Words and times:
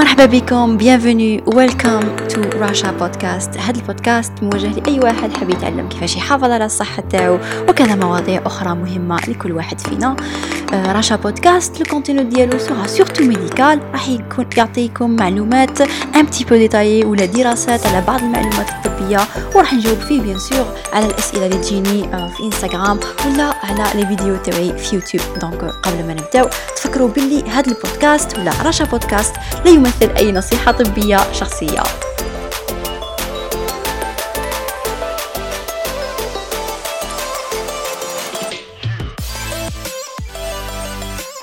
مرحبا 0.00 0.26
بكم 0.26 0.76
bienvenue 0.76 1.42
welcome 1.46 2.00
to 2.28 2.42
Racha 2.58 2.90
podcast 2.90 3.58
هذا 3.58 3.80
البودكاست 3.80 4.32
موجه 4.42 4.80
لأي 4.80 5.00
واحد 5.00 5.32
حاب 5.32 5.50
يتعلم 5.50 5.88
كيفاش 5.88 6.16
يحافظ 6.16 6.44
على 6.44 6.64
الصحة 6.64 7.02
تاعو 7.10 7.38
وكذا 7.68 7.94
مواضيع 7.94 8.42
أخرى 8.46 8.74
مهمة 8.74 9.16
لكل 9.28 9.52
واحد 9.52 9.80
فينا. 9.80 10.16
Racha 10.72 11.16
podcast 11.16 11.80
le 11.80 11.86
contenu 11.90 12.22
ديالو 12.22 12.58
sera 12.58 12.86
surtout 12.86 13.24
médical 13.24 13.80
راح 13.92 14.08
يكون 14.08 14.46
يعطيكم 14.56 15.10
معلومات 15.10 15.80
un 15.80 16.26
petit 16.26 16.44
peu 16.44 16.56
détaillées 16.56 17.04
ولا 17.04 17.24
دراسات 17.24 17.86
على 17.86 18.04
بعض 18.06 18.20
المعلومات 18.22 18.66
الطبيه 18.70 19.20
وراح 19.54 19.74
نجاوب 19.74 19.98
فيه 19.98 20.20
bien 20.20 20.38
sûr 20.38 20.66
على 20.92 21.06
الاسئله 21.06 21.46
اللي 21.46 21.58
تجيني 21.58 22.02
في 22.36 22.42
انستغرام 22.44 23.00
ولا 23.26 23.54
على 23.62 23.84
les 24.00 24.06
vidéos 24.06 24.36
تاعي 24.36 24.78
في 24.78 24.94
يوتيوب 24.96 25.22
donc 25.40 25.64
قبل 25.64 26.06
ما 26.06 26.14
نبداو 26.14 26.48
تفكروا 26.76 27.08
باللي 27.08 27.42
هذا 27.50 27.72
البودكاست 27.72 28.38
ولا 28.38 28.52
راشا 28.62 28.84
بودكاست 28.84 29.34
لا 29.64 29.70
يمثل 29.70 30.10
أي 30.16 30.32
نصيحة 30.32 30.72
طبية 30.72 31.32
شخصية 31.32 31.82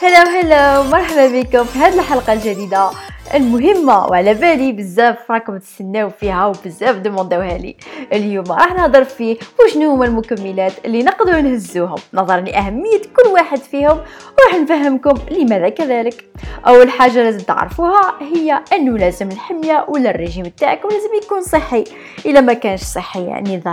هلو 0.02 0.30
هلو 0.30 0.84
مرحبا 0.84 1.28
بكم 1.28 1.64
في 1.64 1.80
هذه 1.80 2.00
الحلقة 2.00 2.34
الجديدة. 2.34 2.90
المهمة 3.36 4.06
وعلى 4.06 4.34
بالي 4.34 4.72
بزاف 4.72 5.32
راكم 5.32 5.58
تستناو 5.58 6.10
فيها 6.10 6.46
وبزاف 6.46 6.96
دموندوها 6.96 7.58
لي. 7.58 7.76
اليوم 8.14 8.46
راح 8.52 8.74
نهضر 8.74 9.04
فيه 9.04 9.38
وشنو 9.64 9.92
هما 9.92 10.06
المكملات 10.06 10.74
اللي 10.86 11.04
نقدروا 11.04 11.42
نهزوهم. 11.42 11.98
نظرا 12.14 12.42
لاهميه 12.42 13.02
كل 13.02 13.30
واحد 13.30 13.58
فيهم 13.58 13.98
وراح 14.38 14.62
نفهمكم 14.62 15.14
لماذا 15.32 15.70
كذلك. 15.70 16.26
أول 16.68 16.90
حاجة 16.90 17.24
لازم 17.24 17.40
تعرفوها 17.40 18.14
هي 18.22 18.64
أنه 18.74 18.98
لازم 18.98 19.28
الحمية 19.28 19.86
ولا 19.90 20.10
الرجيم 20.10 20.46
تاعكم 20.46 20.90
لازم 20.90 21.26
يكون 21.26 21.42
صحي. 21.42 21.84
إلا 22.26 22.42
ما 22.42 22.54
كانش 22.54 22.82
صحي 22.82 23.26
يعني 23.26 23.64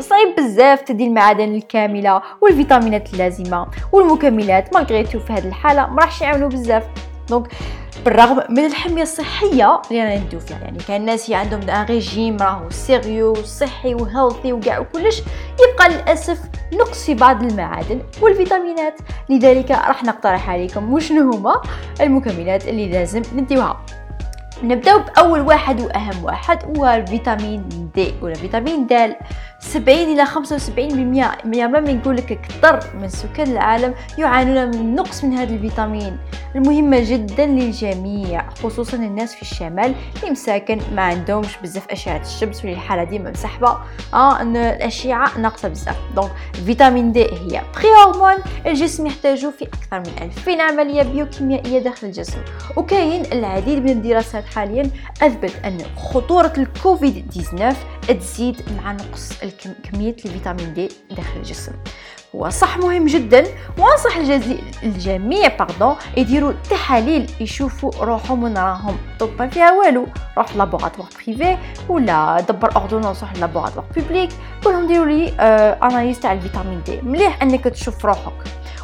صعيب 0.00 0.36
بزاف 0.38 0.80
تدي 0.80 1.06
المعادن 1.06 1.54
الكاملة 1.54 2.22
والفيتامينات 2.40 3.14
اللازمة 3.14 3.66
والمكملات. 3.92 4.74
malgré 4.74 5.00
tout 5.00 5.18
في 5.18 5.32
هذه 5.32 5.48
الحالة 5.48 5.86
ما 5.86 6.02
راحش 6.02 6.20
يعاونوا 6.20 6.48
بزاف. 6.48 6.82
donc 7.32 7.48
بالرغم 8.04 8.42
من 8.48 8.64
الحمية 8.64 9.02
الصحية 9.02 9.80
اللي 9.90 10.02
أنا 10.02 10.18
ندو 10.18 10.38
فيها 10.38 10.58
يعني 10.58 10.78
كاين 10.78 11.04
ناس 11.04 11.30
عندهم 11.30 11.70
un 11.70 11.84
régime 11.84 12.36
راهو 12.36 12.70
sérieux 12.70 13.34
صحي 13.34 13.94
و 13.94 14.01
healthy 14.01 14.52
وكاع 14.52 14.78
وكلش 14.78 15.22
يبقى 15.62 15.88
للأسف 15.88 16.38
نقص 16.72 17.04
في 17.06 17.14
بعض 17.14 17.42
المعادن 17.42 18.00
والفيتامينات. 18.22 18.98
لذلك 19.28 19.70
راح 19.70 20.04
نقترح 20.04 20.50
عليكم 20.50 20.92
وشنو 20.92 21.32
هما 21.32 21.62
المكملات 22.00 22.68
اللي 22.68 22.88
لازم 22.88 23.22
نديوها. 23.36 23.80
نبداو 24.62 24.98
بأول 24.98 25.40
واحد 25.40 25.80
وأهم 25.80 26.24
واحد 26.24 26.58
هو 26.76 26.86
الفيتامين 26.86 27.90
دي 27.94 28.14
ولا 28.22 28.34
فيتامين 28.34 28.86
د 28.86 29.16
70 29.62 29.98
إلى 29.98 30.26
75% 30.26 31.46
ما 31.46 31.80
نقول 31.80 32.16
لك 32.16 32.32
أكثر 32.32 32.96
من 32.96 33.08
سكان 33.08 33.52
العالم 33.52 33.94
يعانون 34.18 34.76
من 34.76 34.94
نقص 34.94 35.24
من 35.24 35.32
هذا 35.32 35.54
الفيتامين 35.54 36.18
المهمة 36.56 37.00
جدا 37.10 37.46
للجميع 37.46 38.50
خصوصا 38.50 38.96
الناس 38.96 39.34
في 39.34 39.42
الشمال 39.42 39.94
اللي 40.16 40.30
مساكن 40.30 40.78
ما 40.94 41.02
عندهمش 41.02 41.56
بزاف 41.62 41.88
أشعة 41.90 42.20
الشمس 42.20 42.58
واللي 42.58 42.72
الحالة 42.72 43.04
ديما 43.04 43.30
مسحبه 43.30 43.78
آه 44.14 44.42
الأشعة 44.42 45.38
ناقصة 45.38 45.68
بزاف. 45.68 45.96
donc 46.16 46.30
vitamine 46.66 47.12
D 47.12 47.22
هي 47.24 47.62
pré-hormone 47.74 48.34
الجسم 48.66 49.06
يحتاجه 49.06 49.50
في 49.58 49.64
أكثر 49.64 49.98
من 50.10 50.22
2000 50.22 50.62
عملية 50.62 51.02
بيوكيميائية 51.02 51.78
داخل 51.78 52.06
الجسم؟ 52.06 52.38
وكاين 52.76 53.22
العديد 53.32 53.78
من 53.84 53.90
الدراسات 53.90 54.44
حاليا 54.44 54.90
اثبت 55.22 55.52
أن 55.64 55.78
خطورة 55.96 56.52
الكوفيد 56.58 57.30
19 57.30 57.76
تزيد 58.08 58.62
مع 58.76 58.92
نقص 58.92 59.42
كمية 59.84 60.16
ال 60.24 60.30
vitamine 60.30 60.74
D 60.74 60.88
داخل 61.10 61.36
الجسم. 61.36 61.72
هو 62.34 62.50
صح 62.50 62.78
مهم 62.78 63.06
جدا 63.06 63.44
وأنصح 63.78 64.16
الجميع 64.82 65.56
pardon 65.56 65.96
يديروا 66.16 66.52
تحاليل 66.70 67.30
يشوفوا 67.40 67.90
روحهم 68.00 68.42
وين 68.42 68.58
راهم. 68.58 68.96
donc 69.20 69.40
ما 69.40 69.48
فيها 69.48 69.72
والو 69.72 70.06
روح 70.38 70.56
laboratoire 70.56 71.08
privé 71.26 71.58
ولا 71.88 72.40
دبر 72.48 72.76
ordonnance 72.76 73.22
روح 73.22 73.36
laboratoire 73.36 73.84
public 73.96 74.30
كلهم 74.64 74.86
ديروا 74.86 75.06
les 75.06 75.32
آه 75.40 75.78
analyses 75.82 76.20
تاع 76.20 76.32
ال 76.32 76.38
vitamine 76.38 76.82
D. 76.86 77.00
مليح 77.02 77.42
أنك 77.42 77.64
تشوف 77.64 78.04
روحك. 78.04 78.32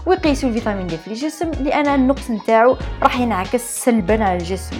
ويقيسوا 0.06 0.48
ال 0.48 0.52
vitamine 0.52 0.86
D 0.86 0.96
في 0.96 1.08
الجسم 1.08 1.50
لأن 1.50 1.86
النقص 1.86 2.30
نتاعو 2.30 2.76
راح 3.02 3.20
ينعكس 3.20 3.84
سلبا 3.84 4.24
على 4.24 4.36
الجسم. 4.36 4.76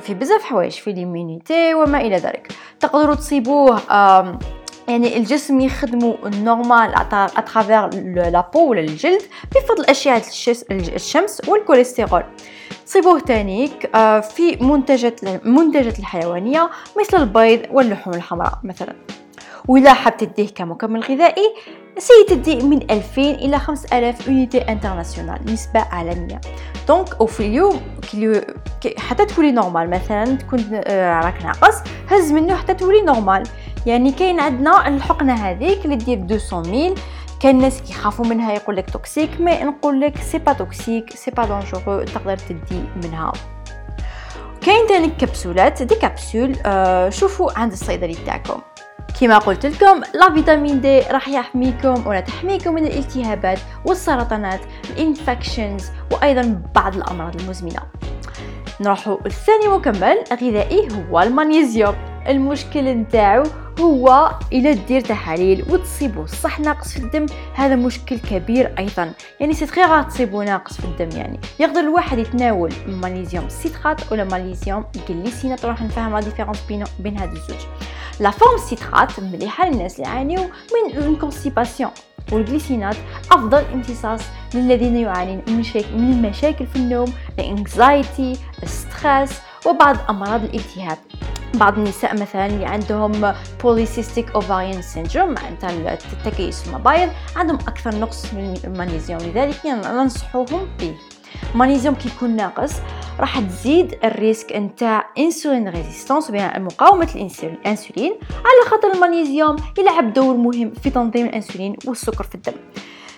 في 0.00 0.14
بزاف 0.14 0.42
حوايج 0.42 0.72
في 0.72 0.92
l'immunité 0.92 1.74
وما 1.74 2.00
إلى 2.00 2.16
ذلك. 2.16 2.52
تقدروا 2.80 3.14
تصيبوه 3.14 3.80
يعني 4.88 5.16
الجسم 5.16 5.60
يخدموا 5.60 6.14
normal 6.28 6.94
à 7.12 7.22
travers 7.22 7.88
la 8.30 8.43
peau 8.43 8.70
ولا 8.70 8.80
الجلد 8.80 9.22
بفضل 9.54 9.84
اشعه 9.84 10.22
الشمس 10.70 11.48
والكوليسترول 11.48 12.22
تصيبوه 12.86 13.20
تانيك 13.20 13.96
آه، 13.96 14.20
في 14.20 14.56
منتجات 14.56 15.22
المنتجات 15.24 15.98
الحيوانية 15.98 16.70
مثل 17.00 17.22
البيض 17.22 17.60
واللحوم 17.70 18.14
الحمراء 18.14 18.58
مثلا. 18.64 18.94
وإلا 19.68 19.92
حاب 19.92 20.16
تديه 20.16 20.48
كمكمل 20.48 21.00
غذائي 21.00 21.54
سي 21.98 22.21
تدي 22.21 22.56
من 22.56 22.90
2000 22.90 23.20
إلى 23.20 23.58
5000 23.58 24.28
unités 24.28 24.58
internationales 24.58 25.40
نسبة 25.44 25.80
عالمية. 25.80 26.40
donc 26.88 27.20
وفي 27.20 27.40
اليوم 27.40 27.80
حتى 28.98 29.26
تولي 29.26 29.52
normal 29.52 29.90
مثلا 29.90 30.24
تكون 30.24 30.64
آه، 30.74 31.20
راك 31.20 31.44
ناقص 31.44 31.74
هز 32.08 32.32
منه 32.32 32.56
حتى 32.56 32.74
تولي 32.74 33.00
normal 33.00 33.42
يعني 33.86 34.12
كاين 34.12 34.40
عندنا 34.40 34.88
الحقنة 34.88 35.34
هذيك 35.34 35.84
اللي 35.84 35.96
دير 35.96 36.18
200 36.18 36.60
mille. 36.70 36.94
كاين 37.40 37.58
ناس 37.58 37.82
كيخافوا 37.82 38.26
منها 38.26 38.52
يقول 38.52 38.76
لك 38.76 38.90
toxique 38.90 39.40
mais 39.40 39.64
نقول 39.64 40.00
لك 40.00 40.18
c'est 40.18 40.38
pas 40.38 40.52
toxique 40.52 41.16
c'est 41.16 41.30
pas 41.30 41.44
dangereux 41.44 42.02
تقدر 42.02 42.36
تدي 42.36 42.84
منها. 43.04 43.32
كاين 44.60 44.86
تاني 44.86 45.08
كبسولات 45.08 45.82
des 45.82 45.94
capsules 45.94 46.56
آه 46.66 47.08
شوفوا 47.08 47.58
عند 47.58 47.72
الصيدلي 47.72 48.14
تاعكم. 48.14 48.60
كما 49.20 49.38
قلت 49.38 49.66
لكم 49.66 50.00
la 50.14 50.34
vitamine 50.34 50.80
D 50.80 51.00
راح 51.00 51.28
يحميكم 51.28 52.06
ولا 52.06 52.20
تحميكم 52.20 52.74
من 52.74 52.86
الالتهابات 52.86 53.58
والسرطانات 53.84 54.60
ال 54.90 54.99
infections 54.99 55.90
وأيضا 56.12 56.62
بعض 56.74 56.96
الأمراض 56.96 57.40
المزمنة. 57.40 57.80
نروحوا 58.80 59.16
الثاني 59.26 59.68
مكمل 59.68 60.24
غذائي 60.32 60.88
هو 61.10 61.20
المغنيسيوم 61.20 61.94
المشكل 62.28 62.84
نتاعو 62.84 63.44
هو 63.80 64.30
إلى 64.52 64.74
دير 64.74 65.00
تحاليل 65.00 65.64
وتصيبو 65.70 66.26
صح 66.26 66.60
ناقص 66.60 66.92
في 66.92 66.98
الدم 66.98 67.26
هذا 67.54 67.76
مشكل 67.76 68.18
كبير 68.18 68.74
أيضا. 68.78 69.12
يعني 69.40 69.54
c'est 69.54 69.66
très 69.66 70.04
تصيبو 70.04 70.42
ناقص 70.42 70.80
في 70.80 70.84
الدم 70.84 71.18
يعني. 71.18 71.40
يقدر 71.60 71.80
الواحد 71.80 72.18
يتناول 72.18 72.72
magnésium 72.86 73.48
citrate 73.48 74.12
ولا 74.12 74.24
magnésium 74.24 74.84
glycinate 75.08 75.64
راح 75.64 75.82
نفهم 75.82 76.14
la 76.14 76.20
différence 76.20 76.58
بين 76.98 77.18
هاد 77.18 77.32
الزوج. 77.32 77.60
la 78.20 78.30
forme 78.30 78.58
citrate 78.58 79.20
مليحة 79.20 79.68
للناس 79.68 79.96
اللي 79.96 80.10
يعانيو 80.10 80.40
من 80.40 80.98
ال 80.98 81.05
constipation 81.05 81.90
وال 82.32 82.44
glycinate 82.44 82.96
أفضل 83.32 83.64
امتصاص 83.74 84.20
للذين 84.54 84.96
يعانون 84.96 85.42
من, 85.48 85.62
من 85.96 86.12
المشاكل 86.12 86.66
في 86.66 86.76
النوم 86.76 87.12
ال 87.38 87.50
anxiety 87.50 88.38
ال 88.62 88.72
stress 88.72 89.30
وبعض 89.66 89.96
أمراض 90.10 90.44
الالتهاب. 90.44 90.98
بعض 91.54 91.78
النساء 91.78 92.14
مثلا 92.14 92.46
اللي 92.46 92.66
عندهم 92.66 93.34
polycystic 93.62 94.30
ovarian 94.30 94.82
syndrome 94.82 95.34
معناتها 95.34 95.98
التكيس 96.12 96.68
المبايض 96.68 97.10
عندهم 97.36 97.56
أكثر 97.56 97.98
نقص 97.98 98.34
من 98.34 98.54
المغنيسيوم 98.64 99.20
لذلك 99.20 99.66
ننصحوهم 99.66 100.68
به. 100.80 100.94
المغنيسيوم 101.54 101.94
كي 101.94 102.08
يكون 102.08 102.36
ناقص 102.36 102.72
راح 103.20 103.40
تزيد 103.40 103.98
ال 104.04 104.11
risque 104.11 104.52
نتاع 104.56 105.10
insulin 105.18 105.68
resistance 105.68 106.30
بين 106.30 106.62
مقاومة 106.64 107.08
الإنسولين 107.14 108.12
على 108.30 108.70
خاطر 108.70 108.92
المغنيسيوم 108.94 109.56
يلعب 109.78 110.12
دور 110.12 110.36
مهم 110.36 110.72
في 110.82 110.90
تنظيم 110.90 111.26
الإنسولين 111.26 111.76
والسكر 111.86 112.24
في 112.24 112.34
الدم. 112.34 112.52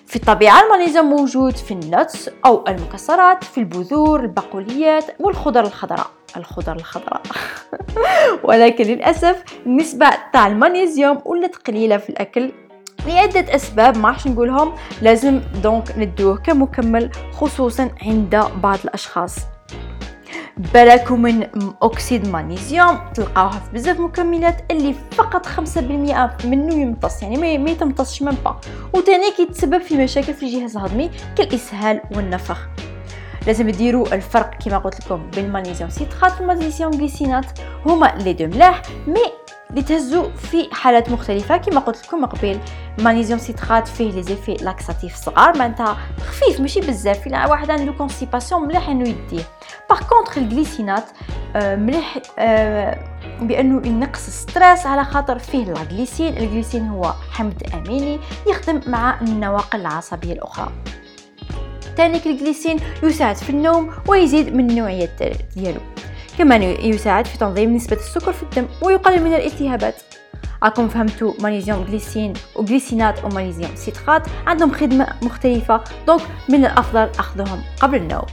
في 0.07 0.17
الطبيعة 0.17 0.63
المغنيسيوم 0.63 1.07
موجود 1.07 1.57
في 1.57 1.71
ال 1.71 1.83
nuts 1.83 2.31
أو 2.47 2.65
المكسرات 2.69 3.45
في 3.45 3.59
البذور 3.59 4.21
البقوليات 4.21 5.05
والخضر 5.21 5.61
الخضراء. 5.61 6.11
الخضر 6.37 6.77
الخضراء. 6.77 7.23
ولكن 8.49 8.85
للأسف 8.85 9.45
النسبة 9.67 10.07
تاع 10.33 10.47
المغنيسيوم 10.47 11.19
ولات 11.25 11.57
قليلة 11.57 11.97
في 11.97 12.11
الأكل 12.11 12.53
لعدة 13.07 13.55
أسباب 13.55 13.99
ما 13.99 14.09
راحش 14.09 14.27
نقولهم 14.27 14.75
لازم 15.03 15.41
donc 15.63 15.99
ندوه 15.99 16.37
كمكمل 16.37 17.11
خصوصا 17.33 17.91
عند 18.03 18.45
بعض 18.63 18.79
الأشخاص. 18.85 19.37
بالكم 20.57 21.23
من 21.23 21.47
أكسيد 21.83 22.29
مغنيسيوم 22.29 22.99
تلقاوها 23.15 23.59
في 23.59 23.73
بزاف 23.73 24.01
مكملات 24.01 24.73
اللي 24.73 24.95
فقط 25.13 25.47
5% 25.47 26.47
منه 26.47 26.75
يمتص 26.75 27.23
يعني 27.23 27.59
ما 27.59 27.71
يتمتصش 27.71 28.23
من 28.23 28.37
با 28.45 28.61
وتاني 28.95 29.31
كيتسبب 29.37 29.79
في 29.79 29.97
مشاكل 29.97 30.35
في 30.35 30.43
الجهاز 30.47 30.77
الهضمي 30.77 31.11
كالإسهال 31.37 32.01
والنفخ. 32.17 32.69
لازم 33.47 33.71
ديروا 33.71 34.15
الفرق 34.15 34.51
كما 34.65 34.79
قلت 34.79 35.07
لكم 35.07 35.31
بين 35.31 35.45
ال 35.45 35.50
magnésium 35.50 35.91
citrate 35.91 36.41
وال 36.41 36.50
magnésium 36.50 36.93
glycinate 36.93 37.47
هما 37.87 38.15
les 38.19 38.33
deux 38.33 38.47
ملاح 38.47 38.83
mais 39.07 39.33
اللي 39.71 39.83
تهزو 39.83 40.31
في 40.31 40.69
حالات 40.73 41.11
مختلفة. 41.11 41.57
كما 41.57 41.81
قلت 41.81 42.07
لكم 42.07 42.27
قبل 42.27 42.59
magnésium 42.99 43.39
citrate 43.39 43.89
فيه 43.89 44.13
les 44.13 44.23
effets 44.23 44.55
laxatifs 44.55 45.17
صغار 45.17 45.59
معناتها 45.59 45.97
خفيف 46.21 46.61
ماشي 46.61 46.81
بزاف. 46.81 47.27
إلا 47.27 47.47
واحد 47.47 47.71
عنده 47.71 47.93
constipation 47.93 48.69
مليح 48.69 48.89
إنه 48.89 49.09
يديه. 49.09 49.43
par 49.91 50.01
contre 50.03 50.39
ال 50.39 50.45
glycinate 50.45 51.05
مليح 51.57 52.19
آه 52.39 52.99
بأنه 53.41 53.87
ينقص 53.87 54.21
stress 54.21 54.87
على 54.87 55.05
خاطر 55.05 55.39
فيه 55.39 55.73
ال 55.73 55.81
glycine 55.81 56.37
ال 56.37 56.43
glycine 56.43 56.89
هو 56.89 57.15
حمض 57.33 57.63
آميني 57.75 58.21
يخدم 58.47 58.81
مع 58.87 59.21
النواقل 59.21 59.81
العصبية 59.81 60.33
الأخرى. 60.33 60.73
تانيك 61.97 62.27
الجليسين 62.27 62.77
يساعد 63.03 63.37
في 63.37 63.51
النوم 63.51 63.91
ويزيد 64.09 64.55
من 64.55 64.71
النوعيه 64.71 65.17
ديالو. 65.57 65.81
كما 66.39 66.57
يساعد 66.57 67.27
في 67.27 67.39
تنظيم 67.39 67.77
نسبة 67.77 67.97
السكر 67.97 68.33
في 68.33 68.43
الدم 68.43 68.67
ويقلل 68.83 69.25
من 69.25 69.35
الالتهابات. 69.35 69.95
راكم 70.63 70.89
فهمتوا 70.89 71.33
magnésium 71.41 71.83
glycine 71.83 72.33
و 72.57 72.64
glycinate 72.64 73.25
و 73.25 73.30
magnésium 73.30 73.71
citrate 73.75 74.23
عندهم 74.47 74.73
خدمة 74.73 75.07
مختلفة 75.23 75.81
donc 76.07 76.23
من 76.49 76.65
الأفضل 76.65 77.11
أخذهم 77.19 77.63
قبل 77.81 77.97
النوم. 77.97 78.27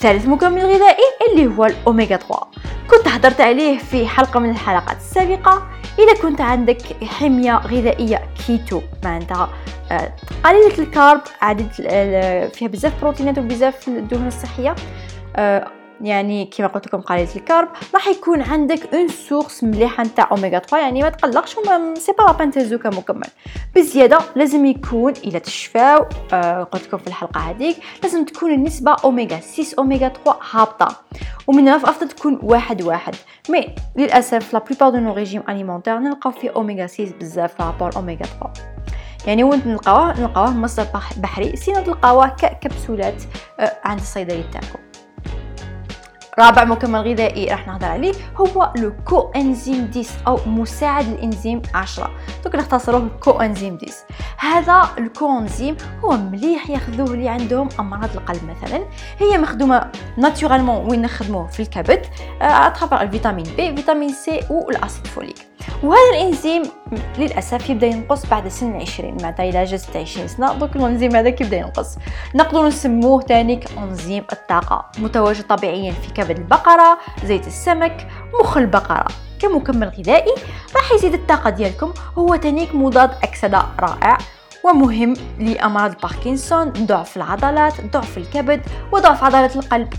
ثالث 0.00 0.26
مكمل 0.26 0.60
غذائي 0.60 1.04
اللي 1.30 1.56
هو 1.56 1.64
الأوميغا 1.64 2.16
3 2.16 2.46
كنت 2.90 3.08
هضرت 3.08 3.40
عليه 3.40 3.78
في 3.78 4.06
حلقة 4.06 4.40
من 4.40 4.50
الحلقات 4.50 4.96
السابقة. 4.96 5.68
إذا 5.98 6.14
كنت 6.22 6.40
عندك 6.40 7.04
حمية 7.04 7.56
غذائية 7.56 8.22
كيتو 8.46 8.80
معناتها 9.04 9.48
قليلة 10.44 10.78
ال 10.78 10.86
carb 10.86 11.20
عدد 11.42 11.72
فيها 12.54 12.68
بزاف 12.68 13.00
بروتينات 13.00 13.38
وبزاف 13.38 13.88
الدهون 13.88 14.26
الصحية 14.26 14.74
آه، 15.36 15.68
يعني 16.00 16.46
كما 16.46 16.66
قلت 16.66 16.86
لكم 16.86 17.00
قليلة 17.00 17.36
ال 17.36 17.42
carb 17.42 17.68
راح 17.94 18.08
يكون 18.08 18.42
عندك 18.42 18.94
une 18.94 19.08
source 19.08 19.64
مليحة 19.64 20.04
نتاع 20.04 20.28
اوميغا 20.30 20.58
3 20.58 20.78
يعني 20.78 21.02
ما 21.02 21.08
تقلقش 21.08 21.56
وما 21.56 21.94
c'est 21.94 22.12
pas 22.12 22.22
la 22.22 22.30
peine 22.30 22.50
تهزو 22.50 22.78
كمكمل 22.78 23.28
بزيادة 23.76 24.18
لازم 24.36 24.66
يكون 24.66 25.12
إلى 25.12 25.40
تشفاو 25.40 26.04
آه 26.32 26.62
قلت 26.62 26.86
لكم 26.86 26.98
في 26.98 27.06
الحلقة 27.06 27.40
هذيك 27.40 27.76
لازم 28.02 28.24
تكون 28.24 28.52
النسبة 28.52 28.96
اوميغا 29.04 29.40
6 29.40 29.74
اوميغا 29.78 30.08
3 30.08 30.36
هابطة. 30.50 31.05
ومن 31.46 31.68
الافضل 31.68 32.08
تكون 32.08 32.38
واحد 32.42 32.82
واحد. 32.82 33.14
mais 33.48 33.74
للأسف 33.96 34.54
la 34.54 34.58
plupart 34.58 34.90
de 34.90 34.98
nos 34.98 35.12
régimes 35.12 35.42
alimentaires 35.48 35.98
نلقاو 35.98 36.32
فيه 36.32 36.50
اوميغا 36.50 36.86
6 36.86 37.04
بزاف 37.20 37.60
par 37.60 37.71
rapport 37.71 37.96
اوميغا 37.96 38.22
3 38.22 38.50
يعني 39.26 39.44
وين 39.44 39.62
نلقاوه؟ 39.66 40.20
نلقاوه 40.20 40.50
مصدر 40.50 40.86
بحري. 41.16 41.56
sinon 41.56 41.80
تلقاوه 41.80 42.28
ككبسولات 42.28 43.22
آه 43.60 43.76
عند 43.84 44.00
الصيدلي 44.00 44.44
تاعكم. 44.52 44.78
رابع 46.38 46.64
مكمل 46.64 47.00
غذائي 47.00 47.50
راح 47.50 47.66
نهضر 47.66 47.86
عليه 47.86 48.12
هو 48.36 48.72
le 48.76 48.92
coenzyme 49.04 49.90
10 49.90 50.04
أو 50.26 50.38
مساعد 50.46 51.06
الإنزيم 51.06 51.62
10 51.74 52.10
دوك 52.44 52.54
نختصروه 52.54 53.08
coenzyme 53.20 53.78
10 53.82 53.94
هذا 54.38 54.88
ال 54.98 55.38
coenzyme 55.38 55.76
هو 56.04 56.16
مليح 56.16 56.70
ياخذوه 56.70 57.06
اللي 57.06 57.28
عندهم 57.28 57.68
أمراض 57.80 58.10
القلب 58.14 58.44
مثلا. 58.44 58.84
هي 59.18 59.38
مخدومة 59.38 59.90
naturellement 60.16 60.90
وين 60.90 61.02
نخدموه 61.02 61.46
في 61.46 61.60
الكبد. 61.60 62.06
à 62.40 62.47
travers 62.47 63.00
الفيتامين 63.00 63.44
بي 63.56 63.76
فيتامين 63.76 64.12
سي 64.12 64.40
وال 64.50 64.66
acide 64.66 65.06
folique. 65.06 65.55
وهذا 65.82 66.10
الإنزيم 66.14 66.62
للأسف 67.18 67.70
يبدأ 67.70 67.86
ينقص 67.86 68.26
بعد 68.26 68.48
سن 68.48 68.76
20 68.76 69.16
معناتها 69.22 69.48
إلى 69.48 69.64
جزت 69.64 69.96
20 69.96 70.28
سنة 70.28 70.52
دوك 70.52 70.76
الإنزيم 70.76 71.16
هذاك 71.16 71.40
يبدا 71.40 71.56
ينقص. 71.56 71.96
نقدر 72.34 72.66
نسموه 72.66 73.20
ثاني 73.20 73.60
انزيم 73.78 74.24
الطاقة 74.32 74.84
متواجد 74.98 75.46
طبيعيا 75.46 75.92
في 75.92 76.12
كبد 76.12 76.38
البقرة 76.38 76.98
زيت 77.24 77.46
السمك 77.46 78.08
مخ 78.40 78.56
البقرة. 78.56 79.06
كمكمل 79.38 79.88
غذائي 79.88 80.34
راح 80.76 80.92
يزيد 80.92 81.14
الطاقة 81.14 81.50
ديالكم. 81.50 81.92
هو 82.18 82.36
تانيك 82.36 82.74
مضاد 82.74 83.10
أكسدة 83.22 83.62
رائع 83.80 84.18
ومهم 84.64 85.14
لأمراض 85.38 85.94
باركنسون 86.02 86.70
ضعف 86.70 87.16
العضلات 87.16 87.92
ضعف 87.92 88.18
الكبد 88.18 88.60
وضعف 88.92 89.24
عضلات 89.24 89.56
القلب. 89.56 89.94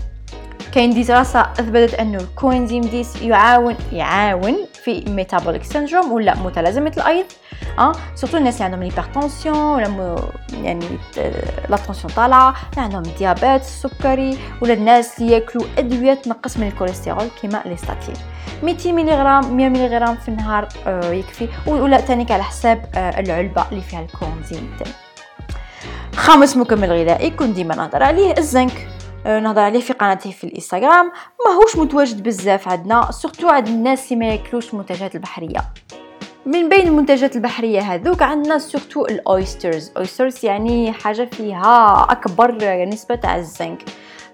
كاين 0.72 1.02
دراسة 1.02 1.40
أثبتت 1.40 1.94
أنه 1.94 2.18
ال 2.18 2.25
coenzyme 2.25 2.80
dix 2.80 3.22
يعاون 3.22 3.76
يعاون 3.92 4.56
في 4.84 5.04
metabolic 5.08 5.64
syndrome 5.64 6.12
ولا 6.12 6.34
متلازمة 6.36 6.92
الأيض 6.96 7.26
آه؟ 7.78 7.92
surtout 8.14 8.36
الناس 8.36 8.54
اللي 8.54 8.64
عندهم 8.64 8.82
l'hypertension 8.82 9.56
ولا 9.56 9.88
مو 9.88 10.16
يعني 10.62 10.86
la 11.68 11.76
tension 11.76 12.12
طالعة 12.16 12.54
اللي 12.72 12.82
عندهم 12.82 13.02
diabète 13.02 13.62
السكري 13.62 14.38
ولا 14.62 14.72
الناس 14.72 15.18
اللي 15.20 15.32
ياكلوا 15.32 15.64
أدوية 15.78 16.14
تنقص 16.14 16.56
من 16.56 16.66
الكوليسترول 16.68 17.28
كيما 17.42 17.62
les 17.66 17.76
statines 17.76 18.14
200 18.62 18.92
ملغ 18.92 19.48
100 19.50 19.68
ملغ 19.68 20.14
في 20.14 20.28
النهار 20.28 20.68
آه 20.86 21.12
يكفي. 21.12 21.48
ولا 21.66 22.00
تانيك 22.00 22.30
على 22.30 22.42
حساب 22.42 22.84
آه 22.94 23.20
العلبة 23.20 23.64
اللي 23.72 23.82
فيها 23.82 24.00
ال 24.00 24.08
coenzyme. 24.08 24.76
خامس 26.16 26.56
مكمل 26.56 26.92
غذائي 26.92 27.30
كنت 27.30 27.56
ديما 27.56 27.74
نهضر 27.74 28.02
عليه 28.02 28.34
الزنك. 28.38 28.88
نهضر 29.28 29.60
عليه 29.60 29.80
في 29.80 29.92
قناتي 29.92 30.32
في 30.32 30.44
الإنستغرام. 30.44 31.12
ماهوش 31.46 31.76
متواجد 31.76 32.22
بزاف 32.22 32.68
عندنا 32.68 33.10
surtout 33.10 33.48
عند 33.48 33.68
الناس 33.68 34.12
اللي 34.12 34.26
ما 34.26 34.32
ياكلوش 34.32 34.72
المنتجات 34.72 35.14
البحرية. 35.14 35.60
من 36.46 36.68
بين 36.68 36.88
المنتجات 36.88 37.36
البحرية 37.36 37.80
هذوك 37.80 38.22
عندنا 38.22 38.58
surtout 38.58 39.04
ال 39.04 39.14
oysters. 39.14 39.92
oysters 39.96 40.44
يعني 40.44 40.92
حاجة 40.92 41.24
فيها 41.24 42.06
أكبر 42.10 42.84
نسبة 42.84 43.14
تاع 43.14 43.36
الزنك. 43.36 43.82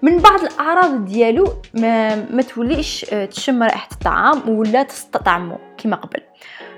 من 0.01 0.17
بعض 0.17 0.39
الأعراض 0.39 1.05
ديالو 1.05 1.53
ما, 1.73 2.15
ما 2.15 2.41
توليش 2.41 3.05
آه، 3.13 3.25
تشم 3.25 3.63
رائحة 3.63 3.87
الطعام 3.91 4.49
ولا 4.49 4.83
تستطعمه 4.83 5.57
كما 5.77 5.95
قبل. 5.95 6.21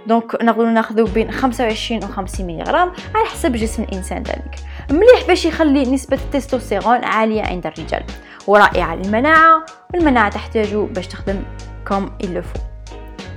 donc 0.08 0.44
نقدروا 0.44 0.70
ناخذو 0.70 1.06
بين 1.06 1.32
25 1.32 2.04
و 2.04 2.08
50 2.08 2.48
ملغ 2.48 2.76
على 3.16 3.26
حسب 3.26 3.52
جسم 3.52 3.84
الإنسان 3.84 4.24
ذلك. 4.24 4.56
مليح 4.92 5.28
باش 5.28 5.46
يخلي 5.46 5.84
نسبة 5.84 6.18
التستوستيرون 6.18 7.04
عالية 7.04 7.42
عند 7.42 7.66
الرجال 7.66 8.04
ورائعة 8.48 8.96
للمناعة 8.96 9.66
والمناعة 9.94 10.30
تحتاج 10.30 10.76
باش 10.76 11.08
تخدم 11.08 11.44
comme 11.88 12.12
il 12.24 12.36
faut 12.36 12.60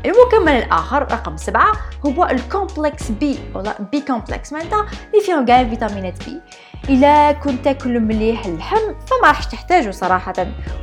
المكمل 0.07 0.53
الآخر 0.53 1.03
رقم 1.03 1.37
سبعة 1.37 1.73
هو 2.07 2.25
ال 2.25 2.34
complexe 2.34 3.11
B 3.11 3.39
ولا 3.55 3.75
B 3.93 4.01
complexe 4.01 4.53
معناتها 4.53 4.87
اللي 5.13 5.25
فيهم 5.25 5.45
كاع 5.45 5.61
الفيتامينات 5.61 6.25
بي. 6.25 6.41
إلا 6.89 7.33
كنت 7.33 7.65
تاكل 7.65 8.01
مليح 8.01 8.47
اللحم 8.47 8.77
فما 8.77 9.29
راحش 9.29 9.47
تحتاجه 9.47 9.91
صراحة 9.91 10.33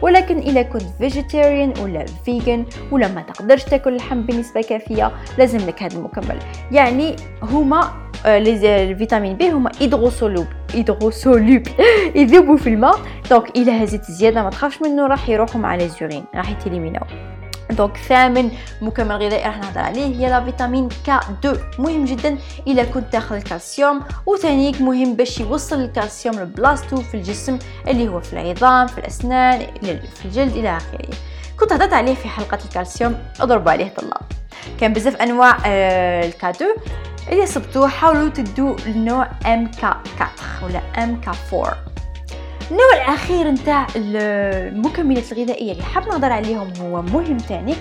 ولكن 0.01 0.37
إلا 0.37 0.61
كنت 0.61 0.83
végétarien 0.99 1.73
ولا 1.79 2.05
vegan 2.25 2.65
ولا 2.91 3.07
ما 3.07 3.21
تقدرش 3.21 3.63
تاكل 3.63 3.93
اللحم 3.93 4.21
بنسبة 4.21 4.61
كافية 4.61 5.11
لازم 5.37 5.57
لك 5.57 5.83
هذا 5.83 5.97
المكمل. 5.97 6.39
يعني 6.71 7.15
هما 7.43 8.06
الفيتامين 8.27 9.37
بي 9.37 9.49
هما 9.49 9.71
hydrosolubles 9.79 10.47
hydrosolubles 10.73 11.63
يذوبوا 12.15 12.57
في 12.57 12.69
الماء 12.69 12.99
donc 13.29 13.57
الا 13.57 13.83
هزيت 13.83 14.03
زياده 14.03 14.43
ما 14.43 14.49
تخافش 14.49 14.81
منه 14.81 15.07
راح 15.07 15.29
يروحوا 15.29 15.61
مع 15.61 15.75
les 15.75 15.89
urines 15.89 16.25
راح 16.35 16.49
يتيليميناو 16.49 17.03
donc 17.71 17.97
ثامن 17.97 18.51
مكمل 18.81 19.15
غذائي 19.15 19.45
راح 19.45 19.57
نهضر 19.59 19.79
عليه 19.79 20.05
هي 20.15 20.29
la 20.29 20.43
vitamine 20.43 20.89
K 20.89 21.09
2 21.09 21.57
مهم 21.79 22.05
جدا 22.05 22.37
اذا 22.67 22.83
كنت 22.83 23.11
تاخذ 23.11 23.35
الكالسيوم 23.35 24.01
وثانيك 24.25 24.81
مهم 24.81 25.13
باش 25.13 25.39
يوصل 25.39 25.81
الكالسيوم 25.81 26.35
لبلاصتو 26.39 26.97
في 26.97 27.17
الجسم 27.17 27.59
اللي 27.87 28.07
هو 28.07 28.19
في 28.19 28.33
العظام 28.33 28.87
في 28.87 28.97
الاسنان 28.97 29.59
في 30.15 30.25
الجلد 30.25 30.55
إلى 30.55 30.77
اخره 30.77 31.09
كنت 31.59 31.73
هضرت 31.73 31.93
عليه 31.93 32.15
في 32.15 32.27
حلقه 32.27 32.59
الكالسيوم 32.65 33.17
اضربوا 33.39 33.71
عليه 33.71 33.93
طلة 33.97 34.21
كان 34.79 34.93
بزاف 34.93 35.15
انواع 35.15 35.57
آه 35.65 36.25
الكا 37.27 37.33
2 37.33 37.33
اللي 37.33 37.45
صبتوه 37.45 37.87
حاولوا 37.87 38.29
تدوا 38.29 38.75
النوع 38.85 39.29
MK 39.45 40.01
4 40.21 40.31
ولا 40.63 41.03
MK 41.03 41.31
4 41.53 41.77
النوع 42.71 42.93
الأخير 42.95 43.51
نتاع 43.51 43.87
المكملات 43.95 45.31
الغذائية 45.31 45.71
اللي 45.71 45.83
حاب 45.83 46.07
نهضر 46.07 46.31
عليهم 46.31 46.73
هو 46.81 47.01
مهم 47.01 47.37
تانيك 47.37 47.77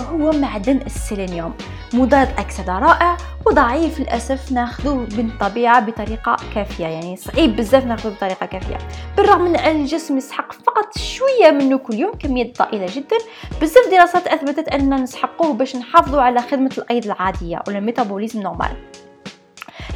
هو 0.00 0.30
معدن 0.32 0.80
السيلينيوم. 0.86 1.54
مضاد 1.94 2.28
أكسدة 2.38 2.78
رائع 2.78 3.16
وضعيف 3.46 4.00
للأسف 4.00 4.52
ناخذوه 4.52 5.06
بالطبيعة 5.06 5.80
بطريقة 5.80 6.36
كافية 6.54 6.86
يعني 6.86 7.16
صعيب 7.16 7.56
بزاف 7.56 7.84
ناخذوه 7.84 8.14
بطريقة 8.14 8.46
كافية. 8.46 8.78
بالرغم 9.16 9.42
من 9.42 9.56
أن 9.56 9.76
الجسم 9.76 10.16
يسحق 10.16 10.52
فقط 10.52 10.98
شوية 10.98 11.50
منه 11.50 11.78
كل 11.78 11.94
يوم 11.94 12.12
كمية 12.14 12.52
ضئيلة 12.58 12.86
جدا 12.96 13.16
بزاف 13.62 13.90
دراسات 13.90 14.26
أثبتت 14.26 14.68
أننا 14.68 14.96
نسحقوه 14.96 15.52
باش 15.52 15.76
نحافظوا 15.76 16.22
على 16.22 16.42
خدمة 16.42 16.70
الأيض 16.78 17.04
العادية 17.04 17.62
ولا 17.68 17.78
ال 17.78 17.83
métabolisme 17.83 18.42
normal 18.42 18.76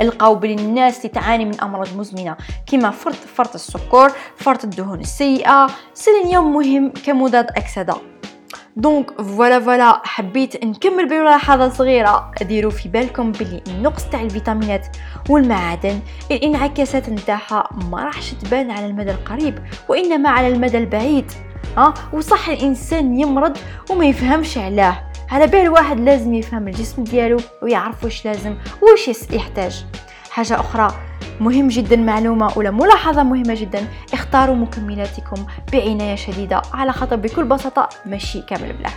لقاو 0.01 0.35
بلي 0.35 0.55
الناس 0.55 0.97
اللي 0.97 1.09
تعاني 1.09 1.45
من 1.45 1.61
أمراض 1.61 1.97
مزمنة 1.97 2.37
كما 2.67 2.91
فرط 2.91 3.15
فرط 3.15 3.55
السكر 3.55 4.13
فرط 4.37 4.65
الدهون 4.65 5.01
السيئة. 5.01 5.67
السيلينيوم 5.95 6.53
مهم 6.53 6.93
كمضاد 7.07 7.47
أكسدة. 7.51 7.95
donc 8.77 9.23
voilà 9.23 9.61
voilà 9.61 10.01
حبيت 10.05 10.65
نكمل 10.65 11.09
بملاحظة 11.09 11.69
صغيرة 11.69 12.31
ديروا 12.43 12.71
في 12.71 12.89
بالكم 12.89 13.33
بلي 13.33 13.63
النقص 13.69 14.05
تاع 14.05 14.21
الفيتامينات 14.21 14.97
والمعادن 15.29 16.01
الانعكاسات 16.31 17.09
نتاعها 17.09 17.69
ما 17.91 18.05
راحش 18.05 18.31
تبان 18.31 18.71
على 18.71 18.87
المدى 18.87 19.11
القريب 19.11 19.59
وانما 19.89 20.31
على 20.31 20.49
المدى 20.49 20.79
البعيد 20.79 21.33
ها 21.77 21.95
وصح 22.13 22.49
الانسان 22.49 23.21
يمرض 23.21 23.59
وما 23.91 24.07
يفهمش 24.07 24.59
علاه 24.59 25.11
على 25.31 25.47
بال 25.47 25.69
واحد 25.69 26.01
لازم 26.01 26.35
يفهم 26.35 26.69
الجسم 26.69 27.05
ديالو 27.05 27.37
ويعرف 27.63 28.05
واش 28.05 28.25
لازم 28.25 28.57
واش 28.83 29.31
يحتاج 29.33 29.87
حاجة 30.31 30.61
أخرى 30.61 30.95
مهم 31.41 31.69
جدا 31.69 31.97
معلومة 31.97 32.59
ولا 32.59 32.71
ملاحظة 32.71 33.23
مهمة 33.23 33.55
جدا 33.55 33.87
اختاروا 34.13 34.57
مكملاتكم 34.57 35.47
بعناية 35.73 36.15
شديدة 36.15 36.63
على 36.75 36.93
خاطر 36.93 37.17
بكل 37.17 37.45
بساطة 37.45 37.89
ماشي 38.07 38.43
كامل 38.43 38.73
بلاه 38.73 38.93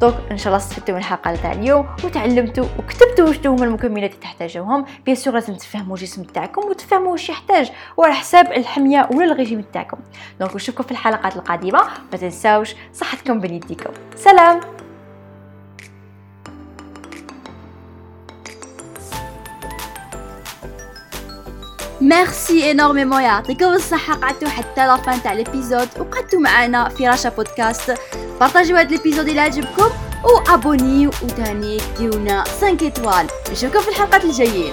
donc 0.00 0.14
إن 0.30 0.38
شاء 0.38 0.46
الله 0.46 0.56
استفدتوا 0.56 0.94
من 0.94 1.00
الحلقة 1.00 1.34
تاع 1.34 1.52
اليوم 1.52 1.86
وتعلمتوا 2.04 2.64
وكتبتوا 2.78 3.28
واش 3.28 3.46
هما 3.46 3.64
المكملات 3.64 4.10
اللي 4.10 4.22
تحتاجوهم. 4.22 4.84
bien 5.06 5.16
sûr 5.16 5.34
لازم 5.34 5.54
تفهموا 5.54 5.96
الجسم 5.96 6.22
تاعكم 6.22 6.62
وتفهموا 6.68 7.12
واش 7.12 7.28
يحتاج 7.28 7.70
وعلى 7.96 8.14
حساب 8.14 8.52
الحمية 8.52 9.08
ولا 9.12 9.32
الرجيم 9.32 9.64
تاعكم. 9.72 9.98
donc 10.40 10.54
نشوفكم 10.56 10.82
في 10.84 10.90
الحلقات 10.90 11.36
القادمة. 11.36 11.80
ما 12.12 12.18
تنساوش 12.18 12.74
صحتكم 12.92 13.40
بنيتكم. 13.40 13.92
سلام! 14.16 14.79
merci 22.00 22.70
énormément 22.70 23.22
يعطيكم 23.22 23.64
الصحة 23.64 24.14
قعدتوا 24.14 24.48
حتى 24.48 24.86
la 24.86 25.00
fin 25.00 25.22
تاع 25.22 25.32
l'épisode 25.32 25.88
وقعدتوا 25.98 26.40
معنا 26.40 26.88
في 26.88 27.08
رشا 27.08 27.28
بودكاست 27.28 27.94
بارطاجيو 28.40 28.76
هاد 28.76 28.90
l'épisode 28.90 29.28
إلى 29.28 29.40
عجبكم 29.40 29.90
وابونيو 30.24 31.10
وتاني 31.22 31.78
donnez-nous 31.98 32.44
5 32.44 32.66
étoiles 32.66 33.26
نشوفكم 33.52 33.80
في 33.80 33.88
الحلقات 33.88 34.24
الجايين 34.24 34.72